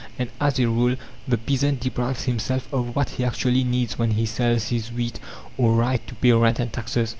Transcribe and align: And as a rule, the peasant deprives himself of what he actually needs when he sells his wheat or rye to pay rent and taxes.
And 0.17 0.31
as 0.41 0.57
a 0.57 0.65
rule, 0.67 0.95
the 1.27 1.37
peasant 1.37 1.81
deprives 1.81 2.23
himself 2.23 2.67
of 2.73 2.95
what 2.95 3.09
he 3.11 3.23
actually 3.23 3.63
needs 3.63 3.99
when 3.99 4.09
he 4.09 4.25
sells 4.25 4.69
his 4.69 4.91
wheat 4.91 5.19
or 5.59 5.73
rye 5.73 5.97
to 5.97 6.15
pay 6.15 6.31
rent 6.31 6.57
and 6.57 6.73
taxes. 6.73 7.09